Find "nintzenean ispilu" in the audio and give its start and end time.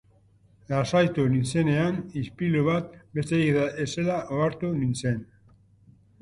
1.33-2.63